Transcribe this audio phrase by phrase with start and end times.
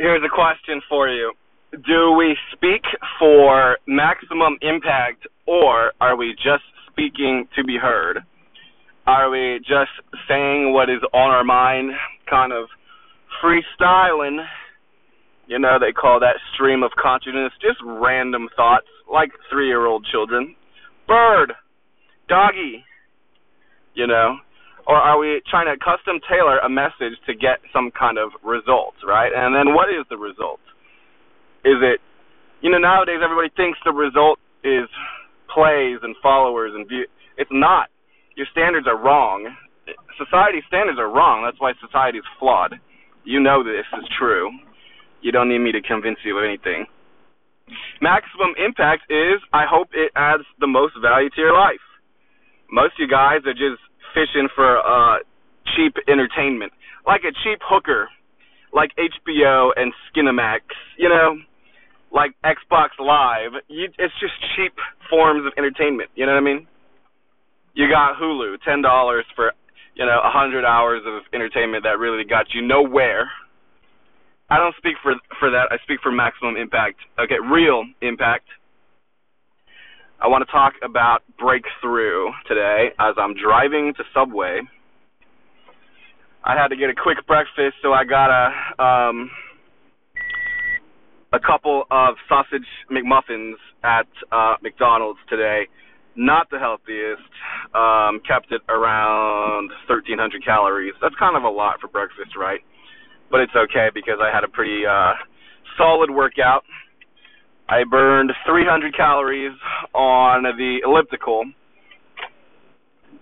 [0.00, 1.32] here's a question for you.
[1.72, 2.82] Do we speak
[3.18, 8.20] for maximum impact or are we just speaking to be heard?
[9.06, 9.92] Are we just
[10.26, 11.92] saying what is on our mind,
[12.28, 12.68] kind of
[13.44, 14.38] freestyling?
[15.46, 20.06] You know, they call that stream of consciousness just random thoughts, like three year old
[20.10, 20.56] children.
[21.06, 21.52] Bird,
[22.28, 22.84] doggy,
[23.94, 24.36] you know?
[24.86, 28.94] Or are we trying to custom tailor a message to get some kind of result,
[29.06, 29.30] right?
[29.34, 30.60] And then what is the result?
[31.64, 32.00] Is it,
[32.60, 34.88] you know, nowadays everybody thinks the result is
[35.52, 37.06] plays and followers and view.
[37.36, 37.88] It's not.
[38.36, 39.48] Your standards are wrong.
[40.16, 41.42] Society standards are wrong.
[41.44, 42.74] That's why society is flawed.
[43.24, 44.50] You know this is true.
[45.20, 46.86] You don't need me to convince you of anything.
[48.00, 51.84] Maximum impact is I hope it adds the most value to your life.
[52.70, 53.82] Most of you guys are just
[54.14, 55.18] fishing for uh
[55.76, 56.72] cheap entertainment.
[57.06, 58.08] Like a cheap hooker,
[58.72, 60.60] like HBO and Skinamax,
[60.98, 61.36] you know,
[62.12, 63.52] like Xbox Live.
[63.68, 64.72] You, it's just cheap
[65.08, 66.66] forms of entertainment, you know what I mean?
[67.74, 69.52] You got Hulu, ten dollars for,
[69.94, 73.30] you know, a hundred hours of entertainment that really got you nowhere
[74.50, 75.70] I don't speak for for that.
[75.70, 76.98] I speak for maximum impact.
[77.22, 78.46] Okay, real impact.
[80.20, 84.60] I want to talk about breakthrough today as I'm driving to Subway.
[86.44, 89.30] I had to get a quick breakfast, so I got a um
[91.32, 93.54] a couple of sausage McMuffins
[93.84, 95.68] at uh McDonald's today.
[96.16, 97.32] Not the healthiest.
[97.74, 100.94] Um kept it around 1300 calories.
[101.00, 102.60] That's kind of a lot for breakfast, right?
[103.30, 105.14] but it's okay because I had a pretty uh,
[105.78, 106.64] solid workout.
[107.70, 109.56] I burned 300 calories
[109.94, 111.44] on the elliptical,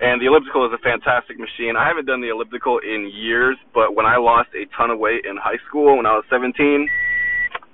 [0.00, 1.76] and the elliptical is a fantastic machine.
[1.76, 5.24] I haven't done the elliptical in years, but when I lost a ton of weight
[5.24, 6.88] in high school when I was 17,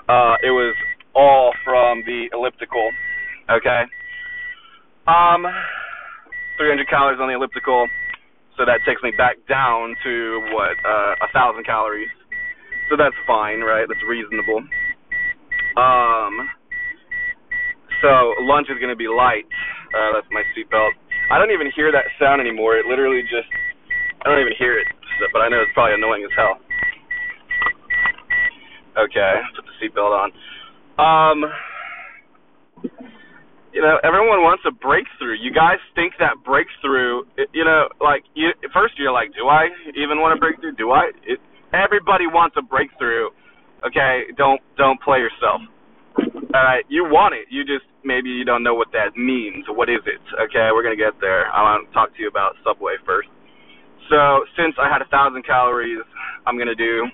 [0.08, 0.76] uh, it was
[1.14, 2.90] all from the elliptical.
[3.48, 3.82] Okay.
[5.08, 5.46] Um,
[6.58, 7.88] 300 calories on the elliptical,
[8.58, 12.10] so that takes me back down to what uh, a thousand calories
[12.88, 13.86] so that's fine, right?
[13.86, 14.64] That's reasonable.
[15.76, 16.48] Um,
[18.02, 19.46] so lunch is going to be light.
[19.94, 20.92] Uh, that's my seatbelt.
[21.30, 22.76] I don't even hear that sound anymore.
[22.76, 23.48] It literally just,
[24.24, 24.86] I don't even hear it,
[25.32, 26.56] but I know it's probably annoying as hell.
[28.98, 30.28] Okay, put the seatbelt on.
[30.98, 31.38] Um,
[33.72, 35.38] you know, everyone wants a breakthrough.
[35.38, 37.22] You guys think that breakthrough,
[37.54, 40.74] you know, like you, first you're like, do I even want a breakthrough?
[40.74, 41.12] Do I?
[41.22, 41.38] It,
[41.72, 43.28] Everybody wants a breakthrough.
[43.86, 45.60] Okay, don't don't play yourself.
[46.18, 47.46] All right, you want it.
[47.50, 49.64] You just maybe you don't know what that means.
[49.68, 50.22] What is it?
[50.34, 51.46] Okay, we're gonna get there.
[51.52, 53.28] I want to talk to you about Subway first.
[54.10, 56.02] So since I had a thousand calories,
[56.46, 57.04] I'm gonna do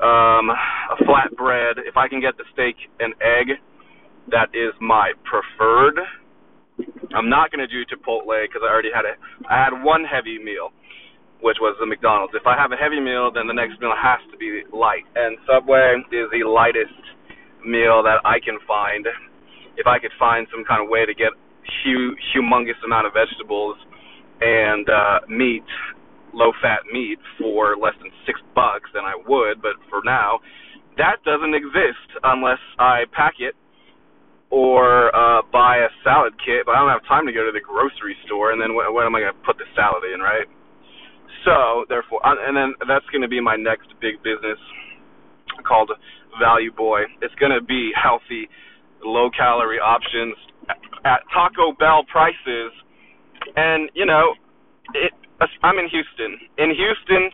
[0.00, 1.84] um, a flatbread.
[1.84, 3.58] If I can get the steak and egg,
[4.30, 6.00] that is my preferred.
[7.14, 9.14] I'm not gonna do Chipotle because I already had a
[9.50, 10.70] I had one heavy meal
[11.44, 12.32] which was the McDonald's.
[12.32, 15.04] If I have a heavy meal, then the next meal has to be light.
[15.14, 16.96] And Subway is the lightest
[17.66, 19.06] meal that I can find.
[19.76, 21.32] If I could find some kind of way to get
[21.84, 23.76] hu- humongous amount of vegetables
[24.40, 25.66] and uh, meat,
[26.32, 29.62] low-fat meat for less than six bucks, then I would.
[29.62, 30.40] But for now,
[30.96, 33.54] that doesn't exist unless I pack it
[34.50, 36.66] or uh, buy a salad kit.
[36.66, 39.06] But I don't have time to go to the grocery store, and then what, what
[39.06, 40.46] am I going to put the salad in, right?
[41.44, 44.58] So therefore, and then that's going to be my next big business
[45.66, 45.90] called
[46.40, 47.02] Value Boy.
[47.22, 48.48] It's going to be healthy,
[49.04, 50.34] low calorie options
[51.04, 52.72] at Taco Bell prices.
[53.56, 54.34] And you know,
[54.94, 55.12] it,
[55.62, 56.38] I'm in Houston.
[56.58, 57.30] In Houston,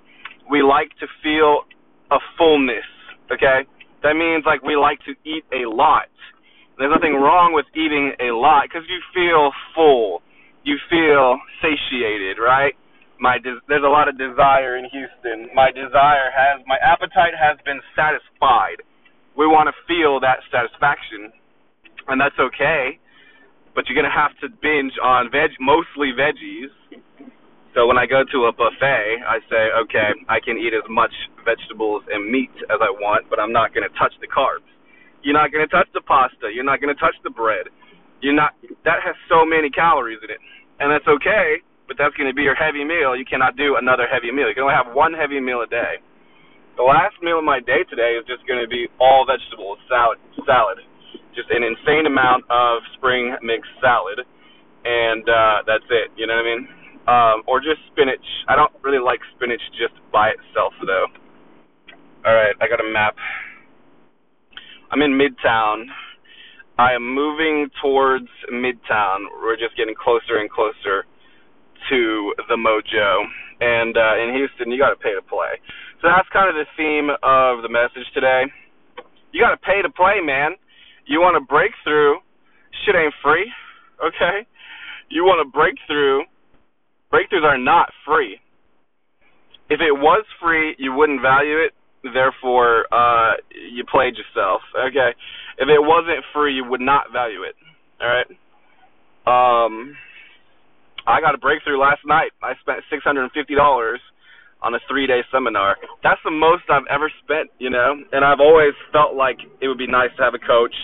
[0.50, 1.64] we like to feel
[2.10, 2.86] a fullness.
[3.32, 3.62] Okay,
[4.02, 6.10] that means like we like to eat a lot.
[6.78, 10.22] There's nothing wrong with eating a lot because you feel full,
[10.64, 12.74] you feel satiated, right?
[13.20, 15.52] my des- there's a lot of desire in Houston.
[15.54, 18.80] My desire has my appetite has been satisfied.
[19.36, 21.32] We want to feel that satisfaction,
[22.08, 22.98] and that's okay.
[23.74, 26.72] But you're gonna have to binge on veg, mostly veggies.
[27.74, 31.14] So when I go to a buffet, I say, okay, I can eat as much
[31.46, 34.66] vegetables and meat as I want, but I'm not gonna touch the carbs.
[35.22, 36.50] You're not gonna touch the pasta.
[36.52, 37.70] You're not gonna touch the bread.
[38.20, 38.58] You're not.
[38.84, 40.42] That has so many calories in it,
[40.80, 43.18] and that's okay but that's to be your heavy meal.
[43.18, 44.46] You cannot do another heavy meal.
[44.46, 45.98] You can only have one heavy meal a day.
[46.80, 50.16] The last meal of my day today is just going to be all vegetables, salad,
[50.48, 50.80] salad,
[51.36, 54.24] just an insane amount of spring mixed salad,
[54.88, 56.08] and uh, that's it.
[56.16, 56.62] You know what I mean?
[57.04, 58.24] Um, or just spinach.
[58.48, 61.04] I don't really like spinach just by itself, though.
[62.24, 63.12] All right, I got a map.
[64.88, 65.84] I'm in Midtown.
[66.80, 69.28] I am moving towards Midtown.
[69.44, 71.04] We're just getting closer and closer
[71.92, 72.00] to
[72.48, 73.20] the Mojo.
[73.60, 75.60] And uh, in Houston, you got to pay to play.
[76.00, 78.44] So that's kind of the theme of the message today.
[79.32, 80.56] You got to pay to play, man.
[81.06, 82.16] You want a breakthrough?
[82.84, 83.52] Shit ain't free,
[84.04, 84.48] okay?
[85.10, 86.24] You want a breakthrough?
[87.12, 88.40] Breakthroughs are not free.
[89.68, 91.72] If it was free, you wouldn't value it.
[92.02, 95.12] Therefore, uh, you played yourself, okay?
[95.58, 97.54] If it wasn't free, you would not value it.
[98.00, 98.30] All right.
[99.28, 99.94] Um,
[101.06, 102.32] I got a breakthrough last night.
[102.42, 104.00] I spent six hundred and fifty dollars
[104.62, 105.76] on a three day seminar.
[106.02, 107.96] That's the most I've ever spent, you know.
[108.12, 110.74] And I've always felt like it would be nice to have a coach.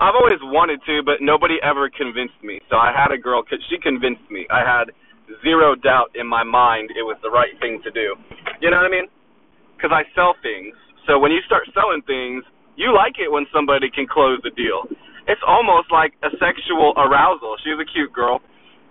[0.00, 2.60] I've always wanted to, but nobody ever convinced me.
[2.70, 3.42] So I had a girl.
[3.68, 4.46] She convinced me.
[4.48, 4.94] I had
[5.42, 8.14] zero doubt in my mind it was the right thing to do.
[8.62, 9.08] You know what I mean?
[9.76, 10.74] Because I sell things.
[11.06, 12.44] So when you start selling things,
[12.76, 14.86] you like it when somebody can close the deal.
[15.28, 17.56] It's almost like a sexual arousal.
[17.62, 18.40] She's a cute girl.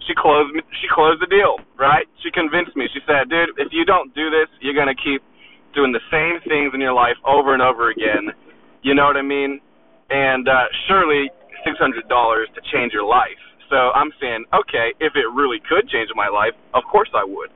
[0.08, 2.08] She closed me, she closed the deal, right?
[2.24, 2.88] She convinced me.
[2.94, 5.22] She said, "Dude, if you don't do this, you're going to keep
[5.76, 8.32] doing the same things in your life over and over again."
[8.82, 9.60] You know what I mean?
[10.10, 11.30] And uh surely
[11.68, 13.40] $600 to change your life.
[13.70, 17.52] So I'm saying, okay, if it really could change my life, of course I would.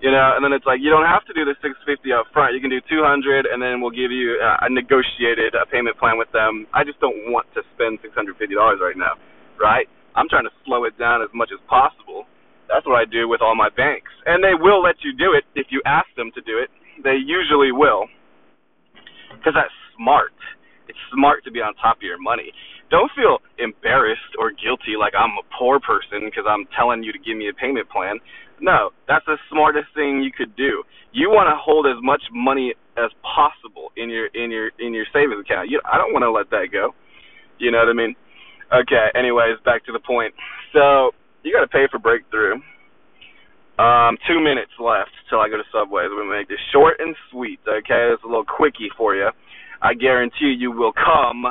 [0.00, 2.54] You know, and then it's like you don't have to do the 650 up front.
[2.54, 6.30] You can do 200, and then we'll give you a negotiated a payment plan with
[6.30, 6.70] them.
[6.70, 9.18] I just don't want to spend 650 dollars right now,
[9.58, 9.90] right?
[10.18, 12.26] I'm trying to slow it down as much as possible.
[12.66, 15.44] That's what I do with all my banks, and they will let you do it
[15.54, 16.68] if you ask them to do it.
[17.06, 18.10] They usually will,
[19.30, 20.34] because that's smart.
[20.90, 22.52] It's smart to be on top of your money.
[22.90, 27.20] Don't feel embarrassed or guilty like I'm a poor person because I'm telling you to
[27.20, 28.16] give me a payment plan.
[28.60, 30.82] No, that's the smartest thing you could do.
[31.12, 35.06] You want to hold as much money as possible in your in your in your
[35.12, 35.70] savings account.
[35.70, 36.92] You, I don't want to let that go.
[37.58, 38.16] You know what I mean?
[38.72, 39.08] Okay.
[39.14, 40.34] Anyways, back to the point.
[40.72, 41.10] So
[41.42, 42.54] you got to pay for breakthrough.
[43.78, 46.02] Um, two minutes left till I go to Subway.
[46.08, 47.60] Gonna make this short and sweet.
[47.62, 49.30] Okay, it's a little quickie for you.
[49.80, 51.46] I guarantee you will come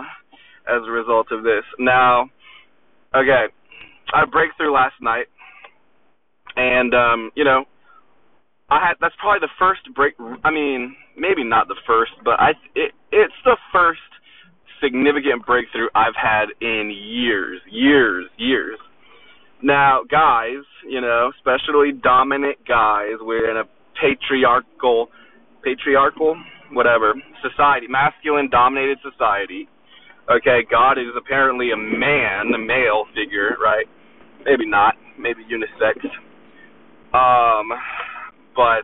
[0.68, 1.64] as a result of this.
[1.80, 2.30] Now,
[3.16, 3.46] okay,
[4.14, 5.28] I breakthrough last night
[6.58, 7.66] and um, you know,
[8.70, 10.16] I had that's probably the first break.
[10.44, 14.02] I mean, maybe not the first, but I it it's the first
[14.82, 18.80] significant breakthrough I've had in years, years, years.
[19.62, 23.64] Now, guys, you know, especially dominant guys, we're in a
[24.00, 25.10] patriarchal,
[25.64, 26.38] patriarchal,
[26.72, 29.68] whatever society, masculine dominated society.
[30.30, 33.86] Okay, God is apparently a man, a male figure, right?
[34.46, 36.06] Maybe not, maybe unisex
[37.14, 37.72] um,
[38.56, 38.84] but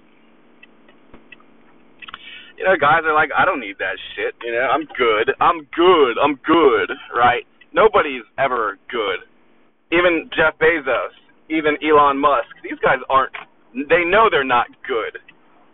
[2.57, 4.35] you know, guys are like, I don't need that shit.
[4.43, 5.33] You know, I'm good.
[5.41, 6.15] I'm good.
[6.21, 6.91] I'm good.
[7.15, 7.45] Right?
[7.73, 9.25] Nobody's ever good.
[9.91, 11.13] Even Jeff Bezos,
[11.49, 12.49] even Elon Musk.
[12.63, 13.33] These guys aren't.
[13.73, 15.17] They know they're not good.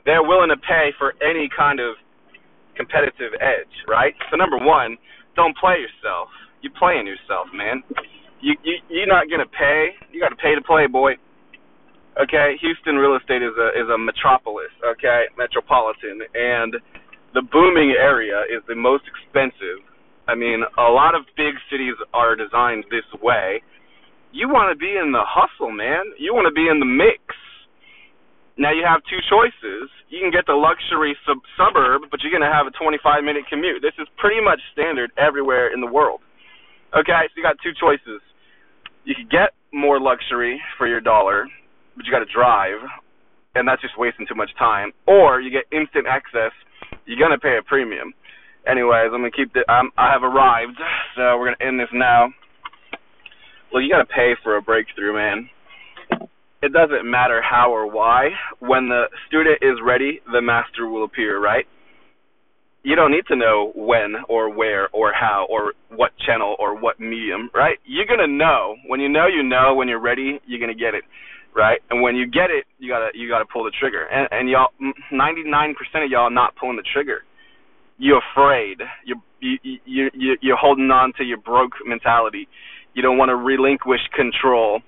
[0.06, 1.96] They're willing to pay for any kind of
[2.76, 4.16] competitive edge, right?
[4.32, 4.98] So number one,
[5.36, 6.30] don't play yourself.
[6.62, 7.84] You're playing yourself, man.
[8.42, 9.96] You you you're not gonna pay.
[10.12, 11.14] You got to pay to play, boy.
[12.20, 14.76] Okay, Houston real estate is a is a metropolis.
[14.84, 16.76] Okay, metropolitan, and
[17.34, 19.80] the booming area is the most expensive.
[20.28, 23.64] I mean, a lot of big cities are designed this way.
[24.32, 26.04] You want to be in the hustle, man.
[26.20, 27.24] You want to be in the mix.
[28.60, 29.88] Now you have two choices.
[30.12, 33.48] You can get the luxury sub- suburb, but you're going to have a 25 minute
[33.48, 33.82] commute.
[33.82, 36.20] This is pretty much standard everywhere in the world.
[36.92, 38.20] Okay, so you got two choices.
[39.08, 41.48] You could get more luxury for your dollar,
[42.00, 42.80] but you got to drive,
[43.56, 44.94] and that's just wasting too much time.
[45.06, 46.56] Or you get instant access,
[47.06, 48.14] you're gonna pay a premium.
[48.66, 49.70] Anyways, I'm gonna keep the.
[49.70, 50.80] Um, I have arrived,
[51.18, 52.30] so we're gonna end this now.
[53.74, 55.50] Well, you gotta pay for a breakthrough, man.
[56.64, 58.30] It doesn't matter how or why.
[58.60, 61.66] When the student is ready, the master will appear, right?
[62.84, 66.98] You don't need to know when or where or how or what channel or what
[66.98, 67.78] medium, right?
[67.84, 68.78] You're gonna know.
[68.88, 69.76] When you know, you know.
[69.76, 71.04] When you're ready, you're gonna get it
[71.60, 71.80] right?
[71.90, 74.06] And when you get it, you gotta you gotta pull the trigger.
[74.06, 74.72] And and y'all,
[75.12, 77.24] ninety nine percent of y'all not pulling the trigger.
[77.98, 78.80] You're afraid.
[79.06, 82.48] You're you you you you're holding on to your broke mentality.
[82.96, 84.80] You don't want to relinquish control.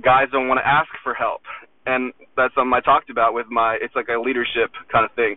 [0.00, 1.42] Guys don't want to ask for help,
[1.86, 3.76] and that's something I talked about with my.
[3.82, 5.36] It's like a leadership kind of thing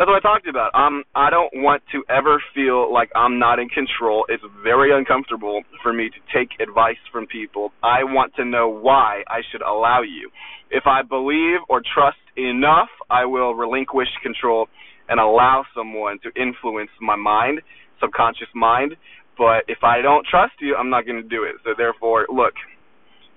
[0.00, 0.72] that's what I talked about.
[0.74, 4.24] Um, I don't want to ever feel like I'm not in control.
[4.30, 7.68] It's very uncomfortable for me to take advice from people.
[7.82, 10.30] I want to know why I should allow you.
[10.70, 14.68] If I believe or trust enough, I will relinquish control
[15.10, 17.60] and allow someone to influence my mind,
[18.00, 18.96] subconscious mind.
[19.36, 21.56] But if I don't trust you, I'm not going to do it.
[21.62, 22.54] So therefore, look,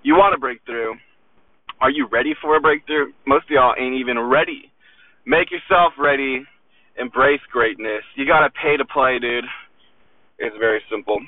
[0.01, 0.93] you want a breakthrough.
[1.81, 3.11] Are you ready for a breakthrough?
[3.27, 4.71] Most of y'all ain't even ready.
[5.25, 6.45] Make yourself ready
[6.97, 8.03] embrace greatness.
[8.15, 9.45] You got to pay to play, dude.
[10.39, 11.19] It's very simple.